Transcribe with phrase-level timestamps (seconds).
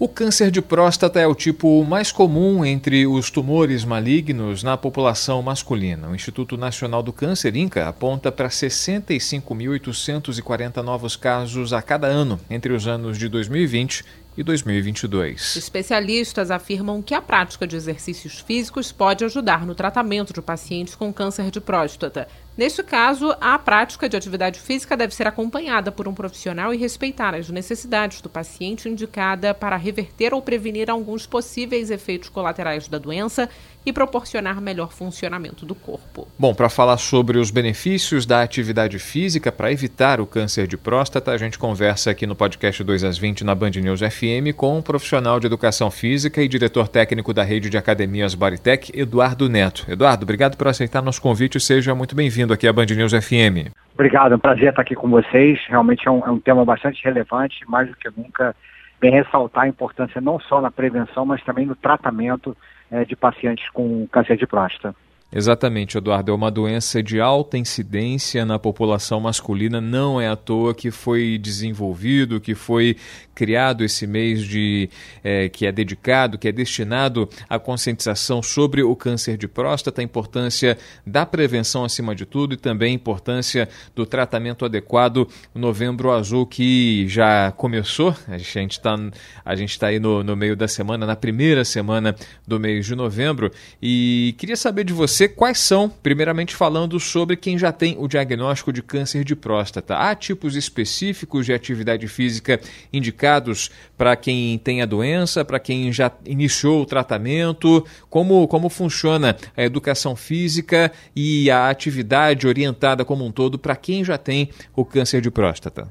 [0.00, 5.42] O câncer de próstata é o tipo mais comum entre os tumores malignos na população
[5.42, 6.08] masculina.
[6.08, 12.72] O Instituto Nacional do Câncer, INCA, aponta para 65.840 novos casos a cada ano entre
[12.72, 14.04] os anos de 2020
[14.36, 15.56] e 2022.
[15.56, 21.12] Especialistas afirmam que a prática de exercícios físicos pode ajudar no tratamento de pacientes com
[21.12, 22.28] câncer de próstata.
[22.58, 27.32] Neste caso, a prática de atividade física deve ser acompanhada por um profissional e respeitar
[27.32, 33.48] as necessidades do paciente indicada para reverter ou prevenir alguns possíveis efeitos colaterais da doença
[33.86, 36.26] e proporcionar melhor funcionamento do corpo.
[36.36, 41.30] Bom, para falar sobre os benefícios da atividade física para evitar o câncer de próstata,
[41.30, 44.82] a gente conversa aqui no podcast 2 às 20 na Band News FM com um
[44.82, 49.86] profissional de educação física e diretor técnico da rede de academias Baritec, Eduardo Neto.
[49.88, 53.72] Eduardo, obrigado por aceitar nosso convite, seja muito bem-vindo bem-vindo aqui à Band News FM.
[53.94, 55.60] Obrigado, é um prazer estar aqui com vocês.
[55.68, 58.56] Realmente é um, é um tema bastante relevante, mais do que nunca,
[59.00, 62.56] bem ressaltar a importância não só na prevenção, mas também no tratamento
[62.90, 64.94] é, de pacientes com câncer de próstata.
[65.30, 66.32] Exatamente, Eduardo.
[66.32, 69.78] É uma doença de alta incidência na população masculina.
[69.78, 72.96] Não é à toa que foi desenvolvido, que foi
[73.34, 74.88] criado esse mês de
[75.22, 80.04] é, que é dedicado, que é destinado à conscientização sobre o câncer de próstata, a
[80.04, 85.28] importância da prevenção acima de tudo e também a importância do tratamento adequado.
[85.54, 88.16] Novembro Azul que já começou.
[88.28, 88.98] A gente está
[89.44, 92.94] a gente está aí no, no meio da semana, na primeira semana do mês de
[92.94, 97.96] novembro, e queria saber de você você quais são, primeiramente falando sobre quem já tem
[97.98, 99.96] o diagnóstico de câncer de próstata.
[99.96, 102.60] Há tipos específicos de atividade física
[102.92, 107.84] indicados para quem tem a doença, para quem já iniciou o tratamento?
[108.08, 114.04] Como, como funciona a educação física e a atividade orientada como um todo para quem
[114.04, 115.88] já tem o câncer de próstata?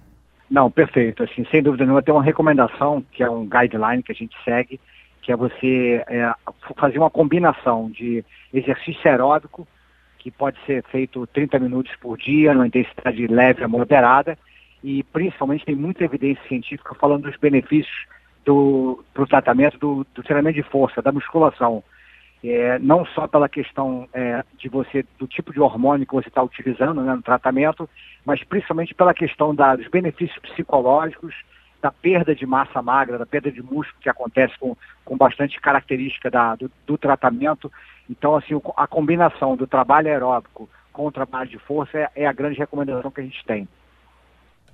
[0.50, 1.22] Não, perfeito.
[1.24, 4.80] Assim, sem dúvida nenhuma, tem uma recomendação, que é um guideline que a gente segue,
[5.28, 6.34] que é você é,
[6.78, 8.24] fazer uma combinação de
[8.54, 9.68] exercício aeróbico,
[10.18, 14.40] que pode ser feito 30 minutos por dia, numa intensidade leve a moderada,
[14.82, 18.08] e principalmente tem muita evidência científica falando dos benefícios
[18.46, 21.84] do pro tratamento do, do, treinamento de força, da musculação.
[22.42, 26.42] É, não só pela questão é, de você, do tipo de hormônio que você está
[26.42, 27.90] utilizando né, no tratamento,
[28.26, 31.36] mas principalmente pela questão da, dos benefícios psicológicos,
[31.88, 34.76] da perda de massa magra, da perda de músculo que acontece com,
[35.06, 37.72] com bastante característica da, do, do tratamento.
[38.10, 42.34] Então, assim, a combinação do trabalho aeróbico com o trabalho de força é, é a
[42.34, 43.68] grande recomendação que a gente tem.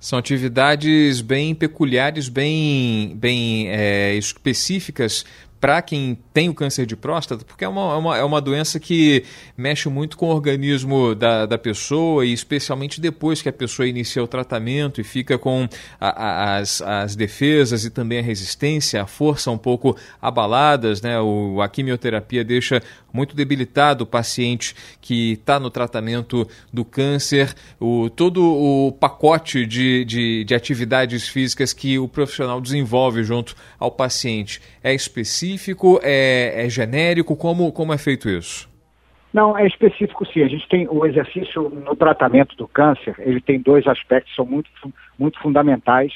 [0.00, 5.24] São atividades bem peculiares, bem, bem é, específicas
[5.64, 8.78] para quem tem o câncer de próstata, porque é uma, é uma, é uma doença
[8.78, 9.24] que
[9.56, 14.22] mexe muito com o organismo da, da pessoa, e especialmente depois que a pessoa inicia
[14.22, 15.66] o tratamento e fica com
[15.98, 21.18] a, a, as, as defesas e também a resistência, a força um pouco abaladas, né?
[21.18, 22.82] O, a quimioterapia deixa
[23.14, 30.04] muito debilitado o paciente que está no tratamento do câncer, o, todo o pacote de,
[30.04, 36.68] de, de atividades físicas que o profissional desenvolve junto ao paciente é específico é, é
[36.68, 37.36] genérico?
[37.36, 38.68] Como, como é feito isso?
[39.32, 40.42] Não, é específico sim.
[40.42, 44.70] A gente tem o exercício no tratamento do câncer, ele tem dois aspectos, são muito,
[45.18, 46.12] muito fundamentais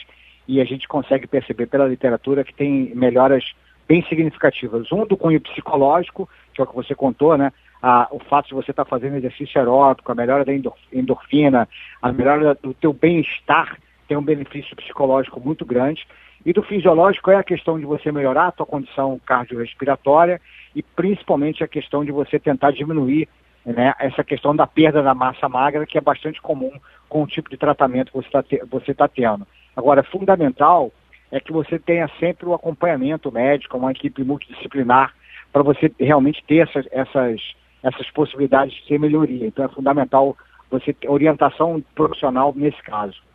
[0.47, 3.45] e a gente consegue perceber pela literatura que tem melhoras
[3.89, 4.93] bem significativas.
[4.93, 7.51] Um do cunho psicológico, que é o que você contou, né?
[7.83, 10.53] Ah, o fato de você estar tá fazendo exercício aeróbico, a melhora da
[10.93, 11.69] endorfina,
[12.03, 16.07] a melhora do teu bem-estar tem um benefício psicológico muito grande.
[16.45, 20.41] E do fisiológico é a questão de você melhorar a tua condição cardiorrespiratória
[20.75, 23.29] e principalmente a questão de você tentar diminuir
[23.65, 26.73] né, essa questão da perda da massa magra, que é bastante comum
[27.09, 28.19] com o tipo de tratamento que
[28.71, 29.47] você está tá tendo.
[29.77, 30.93] Agora, fundamental
[31.31, 35.15] é que você tenha sempre o acompanhamento médico, uma equipe multidisciplinar,
[35.53, 37.41] para você realmente ter essas, essas,
[37.83, 39.47] essas possibilidades de melhoria.
[39.47, 40.37] Então é fundamental
[40.71, 43.28] você ter orientação profissional nesse caso.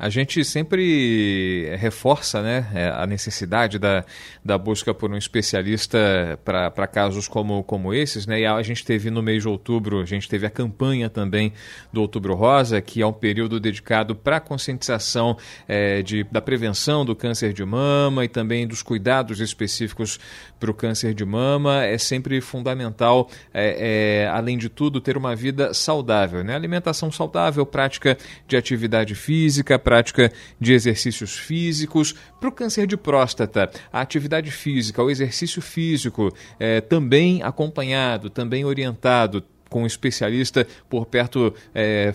[0.00, 4.02] A gente sempre reforça né, é, a necessidade da,
[4.42, 8.26] da busca por um especialista para casos como, como esses.
[8.26, 8.40] Né?
[8.40, 11.52] E a gente teve no mês de outubro, a gente teve a campanha também
[11.92, 15.36] do Outubro Rosa, que é um período dedicado para a conscientização
[15.68, 20.18] é, de, da prevenção do câncer de mama e também dos cuidados específicos
[20.58, 21.84] para o câncer de mama.
[21.84, 26.42] É sempre fundamental, é, é, além de tudo, ter uma vida saudável.
[26.42, 26.54] Né?
[26.54, 28.16] Alimentação saudável, prática
[28.48, 32.14] de atividade física, prática de exercícios físicos.
[32.38, 38.64] Para o câncer de próstata, a atividade física, o exercício físico, é, também acompanhado, também
[38.64, 42.12] orientado, com um especialista por perto é,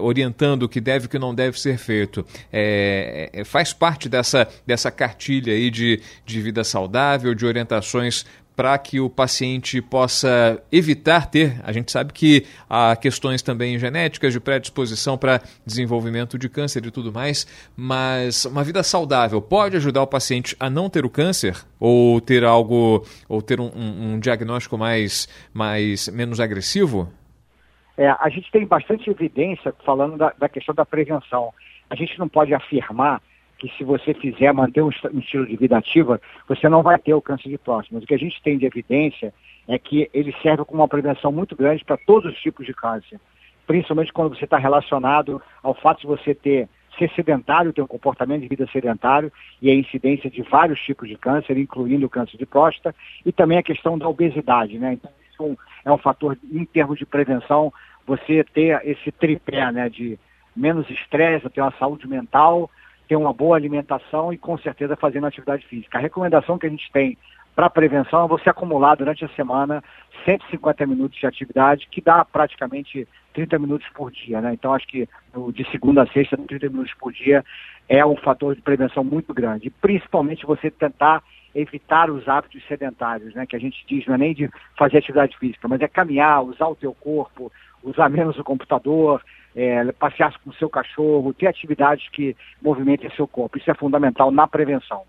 [0.00, 2.24] orientando o que deve e o que não deve ser feito.
[2.52, 8.24] É, é, faz parte dessa, dessa cartilha aí de, de vida saudável, de orientações
[8.56, 11.60] para que o paciente possa evitar ter.
[11.62, 16.90] A gente sabe que há questões também genéticas de predisposição para desenvolvimento de câncer e
[16.90, 21.54] tudo mais, mas uma vida saudável pode ajudar o paciente a não ter o câncer
[21.78, 27.12] ou ter algo ou ter um, um, um diagnóstico mais, mais menos agressivo?
[27.98, 31.52] É, a gente tem bastante evidência falando da, da questão da prevenção.
[31.90, 33.22] A gente não pode afirmar
[33.58, 37.22] que se você fizer manter um, estilo de vida ativa, você não vai ter o
[37.22, 37.94] câncer de próstata.
[37.94, 39.32] Mas o que a gente tem de evidência
[39.66, 43.18] é que ele serve como uma prevenção muito grande para todos os tipos de câncer,
[43.66, 46.68] principalmente quando você está relacionado ao fato de você ter
[46.98, 49.30] ser sedentário, ter um comportamento de vida sedentário
[49.60, 52.94] e a incidência de vários tipos de câncer, incluindo o câncer de próstata,
[53.24, 54.94] e também a questão da obesidade, né?
[54.94, 57.72] Então, isso é um fator, em termos de prevenção,
[58.06, 60.18] você ter esse tripé, né, de
[60.54, 62.70] menos estresse, ter uma saúde mental,
[63.08, 65.98] ter uma boa alimentação e com certeza fazendo atividade física.
[65.98, 67.16] A recomendação que a gente tem
[67.56, 69.82] para prevenção é você acumular durante a semana
[70.26, 74.42] 150 minutos de atividade, que dá praticamente 30 minutos por dia.
[74.42, 74.52] Né?
[74.52, 75.08] Então, acho que
[75.54, 77.42] de segunda a sexta, 30 minutos por dia
[77.88, 79.70] é um fator de prevenção muito grande.
[79.70, 81.22] principalmente você tentar
[81.54, 83.46] evitar os hábitos sedentários, né?
[83.46, 86.66] que a gente diz, não é nem de fazer atividade física, mas é caminhar, usar
[86.66, 87.50] o teu corpo,
[87.86, 89.22] usar menos o computador,
[89.54, 93.56] é, passear com o seu cachorro, ter atividades que movimentem seu corpo.
[93.56, 95.02] Isso é fundamental na prevenção.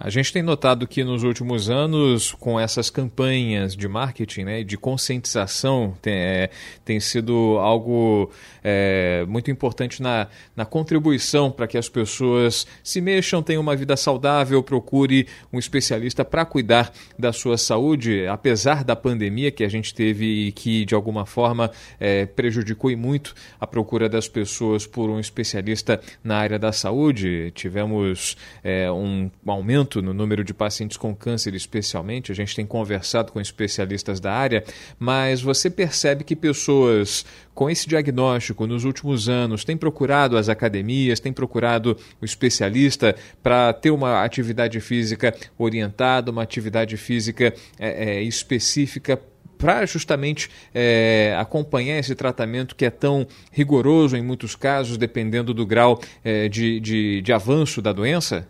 [0.00, 4.78] A gente tem notado que nos últimos anos, com essas campanhas de marketing, né, de
[4.78, 6.50] conscientização, tem, é,
[6.84, 8.30] tem sido algo
[8.62, 13.96] é, muito importante na, na contribuição para que as pessoas se mexam, tenham uma vida
[13.96, 19.92] saudável, procure um especialista para cuidar da sua saúde, apesar da pandemia que a gente
[19.92, 25.10] teve e que, de alguma forma, é, prejudicou e muito a procura das pessoas por
[25.10, 27.50] um especialista na área da saúde.
[27.52, 32.30] Tivemos é, um aumento aumento no número de pacientes com câncer, especialmente.
[32.30, 34.62] A gente tem conversado com especialistas da área,
[34.98, 37.24] mas você percebe que pessoas
[37.54, 43.72] com esse diagnóstico nos últimos anos têm procurado as academias, têm procurado o especialista para
[43.72, 49.20] ter uma atividade física orientada, uma atividade física é, é, específica
[49.56, 55.66] para justamente é, acompanhar esse tratamento que é tão rigoroso em muitos casos, dependendo do
[55.66, 58.46] grau é, de, de, de avanço da doença?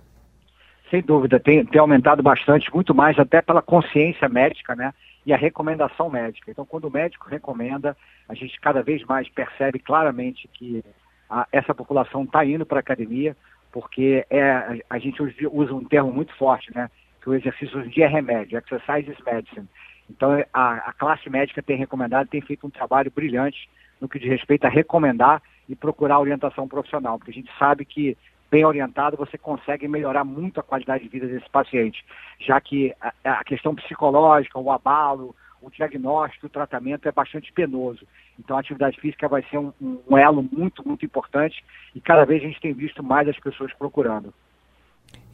[0.90, 4.94] Sem dúvida, tem, tem aumentado bastante, muito mais até pela consciência médica, né?
[5.26, 6.50] E a recomendação médica.
[6.50, 7.96] Então, quando o médico recomenda,
[8.28, 10.82] a gente cada vez mais percebe claramente que
[11.28, 13.36] a, essa população está indo para a academia,
[13.70, 16.88] porque é, a, gente usa um termo muito forte, né?
[17.20, 19.68] Que o exercício hoje em dia é remédio, exercise is medicine.
[20.08, 23.68] Então, a, a classe médica tem recomendado, tem feito um trabalho brilhante
[24.00, 28.16] no que diz respeito a recomendar e procurar orientação profissional, porque a gente sabe que
[28.50, 32.04] bem orientado, você consegue melhorar muito a qualidade de vida desse paciente,
[32.40, 38.06] já que a, a questão psicológica, o abalo, o diagnóstico, o tratamento é bastante penoso.
[38.38, 41.64] Então a atividade física vai ser um, um elo muito, muito importante
[41.94, 44.32] e cada vez a gente tem visto mais as pessoas procurando.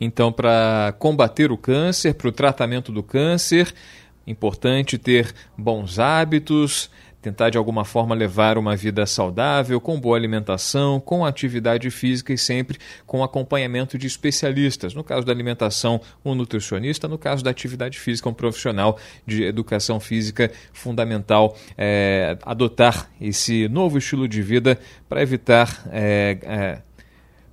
[0.01, 3.73] Então, para combater o câncer, para o tratamento do câncer,
[4.27, 6.91] importante ter bons hábitos,
[7.25, 12.39] tentar de alguma forma levar uma vida saudável, com boa alimentação, com atividade física e
[12.39, 14.93] sempre com acompanhamento de especialistas.
[14.93, 19.99] No caso da alimentação, um nutricionista, no caso da atividade física, um profissional de educação
[19.99, 24.79] física fundamental é, adotar esse novo estilo de vida
[25.09, 26.79] para evitar é, é,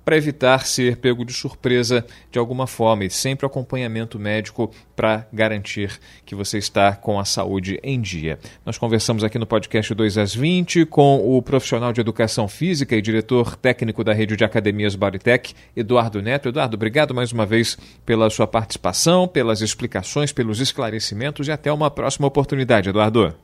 [0.04, 5.98] para evitar ser pego de surpresa de alguma forma e sempre acompanhamento médico para garantir
[6.24, 8.38] que você está com a saúde em dia.
[8.64, 13.02] Nós conversamos aqui no podcast 2 às 20 com o profissional de educação física e
[13.02, 16.48] diretor técnico da rede de academias Baritec, Eduardo Neto.
[16.48, 21.90] Eduardo, obrigado mais uma vez pela sua participação, pelas explicações, pelos esclarecimentos e até uma
[21.90, 23.34] próxima oportunidade, Eduardo.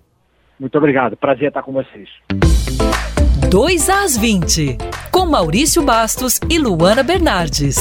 [0.58, 1.16] Muito obrigado.
[1.16, 2.08] Prazer estar com vocês.
[3.50, 4.76] 2 às 20,
[5.10, 7.78] com Maurício Bastos e Luana Bernardes.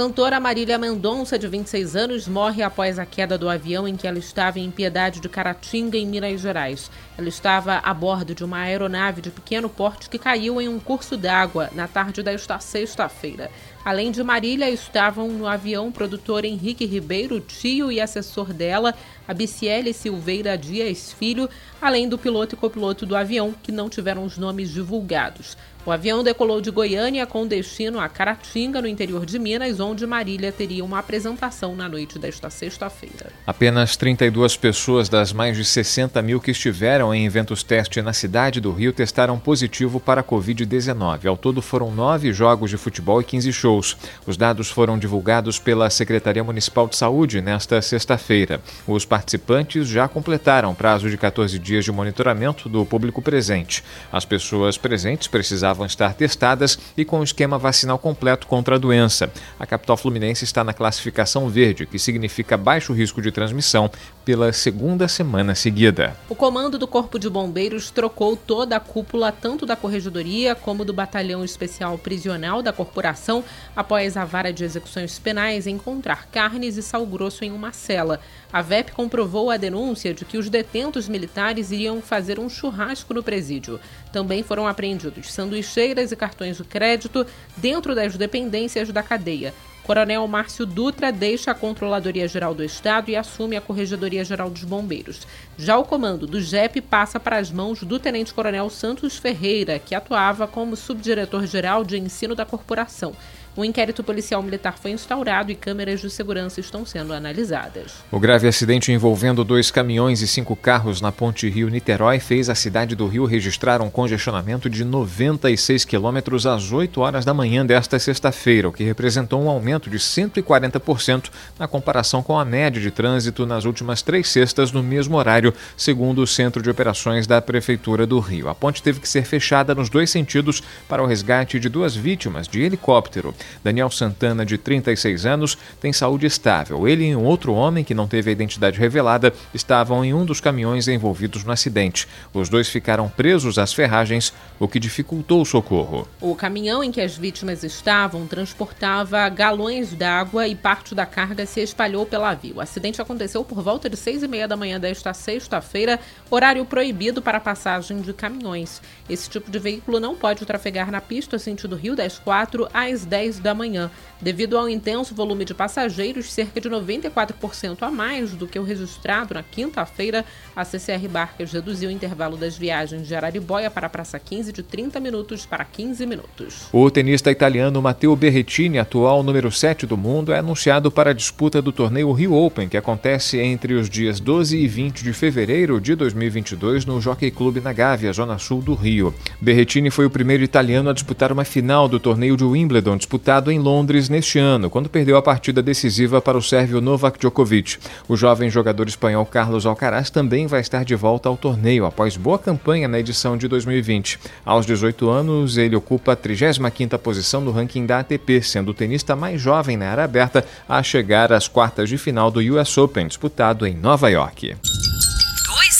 [0.00, 4.18] cantora Marília Mendonça, de 26 anos, morre após a queda do avião em que ela
[4.18, 6.90] estava em Piedade de Caratinga, em Minas Gerais.
[7.18, 11.18] Ela estava a bordo de uma aeronave de pequeno porte que caiu em um curso
[11.18, 13.50] d'água na tarde desta sexta-feira.
[13.84, 18.94] Além de Marília, estavam no avião o produtor Henrique Ribeiro, tio e assessor dela,
[19.30, 21.48] a Biciele Silveira Dias Filho,
[21.80, 25.56] além do piloto e copiloto do avião, que não tiveram os nomes divulgados.
[25.86, 30.52] O avião decolou de Goiânia com destino a Caratinga, no interior de Minas, onde Marília
[30.52, 33.32] teria uma apresentação na noite desta sexta-feira.
[33.46, 38.60] Apenas 32 pessoas das mais de 60 mil que estiveram em eventos teste na cidade
[38.60, 41.26] do Rio testaram positivo para a Covid-19.
[41.26, 43.96] Ao todo foram nove jogos de futebol e 15 shows.
[44.26, 48.60] Os dados foram divulgados pela Secretaria Municipal de Saúde nesta sexta-feira.
[48.86, 53.84] Os participantes já completaram prazo de 14 dias de monitoramento do público presente.
[54.10, 59.30] As pessoas presentes precisavam estar testadas e com o esquema vacinal completo contra a doença.
[59.58, 63.90] A capital fluminense está na classificação verde, que significa baixo risco de transmissão,
[64.24, 66.16] pela segunda semana seguida.
[66.28, 70.92] O comando do Corpo de Bombeiros trocou toda a cúpula, tanto da Corregedoria como do
[70.92, 73.42] Batalhão Especial Prisional da corporação,
[73.74, 78.20] após a vara de execuções penais encontrar carnes e sal grosso em uma cela.
[78.52, 83.22] A VEP comprovou a denúncia de que os detentos militares iriam fazer um churrasco no
[83.22, 83.80] presídio.
[84.12, 89.54] Também foram apreendidos sanduicheiras e cartões de crédito dentro das dependências da cadeia.
[89.84, 94.64] Coronel Márcio Dutra deixa a Controladoria Geral do Estado e assume a Corregedoria Geral dos
[94.64, 95.26] Bombeiros.
[95.56, 99.94] Já o comando do JEP passa para as mãos do Tenente Coronel Santos Ferreira, que
[99.94, 103.14] atuava como subdiretor-geral de ensino da corporação.
[103.56, 107.94] Um inquérito policial militar foi instaurado e câmeras de segurança estão sendo analisadas.
[108.10, 112.94] O grave acidente envolvendo dois caminhões e cinco carros na ponte Rio-Niterói fez a cidade
[112.94, 118.68] do Rio registrar um congestionamento de 96 quilômetros às 8 horas da manhã desta sexta-feira,
[118.68, 121.28] o que representou um aumento de 140%
[121.58, 126.22] na comparação com a média de trânsito nas últimas três sextas no mesmo horário, segundo
[126.22, 128.48] o Centro de Operações da Prefeitura do Rio.
[128.48, 132.46] A ponte teve que ser fechada nos dois sentidos para o resgate de duas vítimas
[132.46, 133.34] de helicóptero.
[133.62, 136.86] Daniel Santana, de 36 anos, tem saúde estável.
[136.88, 140.40] Ele e um outro homem, que não teve a identidade revelada, estavam em um dos
[140.40, 142.08] caminhões envolvidos no acidente.
[142.32, 146.06] Os dois ficaram presos às ferragens, o que dificultou o socorro.
[146.20, 151.60] O caminhão em que as vítimas estavam transportava galões d'água e parte da carga se
[151.60, 152.54] espalhou pela via.
[152.54, 155.98] O acidente aconteceu por volta de seis e meia da manhã desta sexta-feira,
[156.30, 158.80] horário proibido para passagem de caminhões.
[159.08, 163.29] Esse tipo de veículo não pode trafegar na pista sentido Rio das 4 às 10
[163.30, 163.90] 10 da manhã.
[164.20, 169.34] Devido ao intenso volume de passageiros, cerca de 94% a mais do que o registrado
[169.34, 174.18] na quinta-feira, a CCR Barcas reduziu o intervalo das viagens de Araribóia para a Praça
[174.18, 176.68] 15 de 30 minutos para 15 minutos.
[176.72, 181.62] O tenista italiano Matteo Berrettini, atual número 7 do mundo, é anunciado para a disputa
[181.62, 185.94] do torneio Rio Open, que acontece entre os dias 12 e 20 de fevereiro de
[185.94, 189.14] 2022 no Jockey Club na Gávea, zona sul do Rio.
[189.40, 193.19] Berrettini foi o primeiro italiano a disputar uma final do torneio de Wimbledon, disputado
[193.50, 197.76] em Londres neste ano, quando perdeu a partida decisiva para o sérvio Novak Djokovic.
[198.08, 202.38] O jovem jogador espanhol Carlos Alcaraz também vai estar de volta ao torneio após boa
[202.38, 204.18] campanha na edição de 2020.
[204.44, 209.14] Aos 18 anos, ele ocupa a 35ª posição no ranking da ATP, sendo o tenista
[209.14, 213.66] mais jovem na era aberta a chegar às quartas de final do US Open, disputado
[213.66, 214.54] em Nova York.
[214.54, 214.60] 2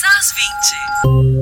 [0.03, 1.40] às 20.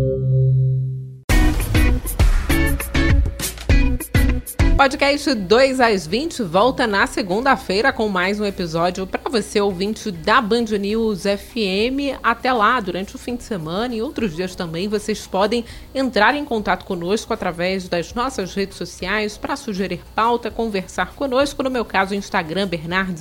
[4.79, 10.39] Podcast 2 às 20 volta na segunda-feira com mais um episódio para você, ouvinte da
[10.39, 12.17] Band News FM.
[12.24, 16.45] Até lá, durante o fim de semana e outros dias também, vocês podem entrar em
[16.45, 21.62] contato conosco através das nossas redes sociais para sugerir pauta, conversar conosco.
[21.62, 23.19] No meu caso, Instagram, Bernardes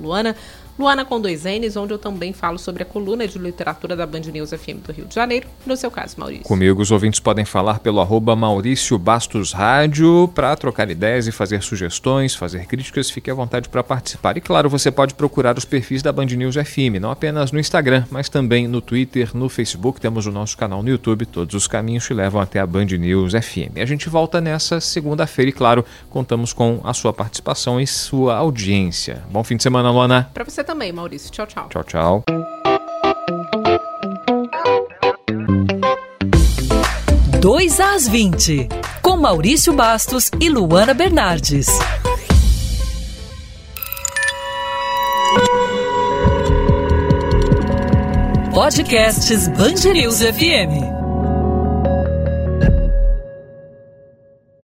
[0.00, 0.34] Luana
[0.76, 4.22] Luana com dois N's, onde eu também falo sobre a coluna de literatura da Band
[4.32, 5.46] News FM do Rio de Janeiro.
[5.64, 6.44] No seu caso, Maurício.
[6.44, 11.62] Comigo, os ouvintes podem falar pelo arroba Maurício Bastos Rádio para trocar ideias e fazer
[11.62, 13.08] sugestões, fazer críticas.
[13.08, 14.36] Fique à vontade para participar.
[14.36, 18.04] E claro, você pode procurar os perfis da Band News FM, não apenas no Instagram,
[18.10, 20.00] mas também no Twitter, no Facebook.
[20.00, 21.24] Temos o nosso canal no YouTube.
[21.26, 23.78] Todos os caminhos te levam até a Band News FM.
[23.80, 29.22] A gente volta nessa segunda-feira e, claro, contamos com a sua participação e sua audiência.
[29.30, 30.28] Bom fim de semana, Luana.
[30.34, 31.30] Para você também, Maurício.
[31.30, 31.68] Tchau, tchau.
[31.68, 32.24] Tchau, tchau.
[37.40, 38.68] Dois às 20,
[39.02, 41.68] com Maurício Bastos e Luana Bernardes.
[48.54, 51.03] Podcasts Bangerils FM.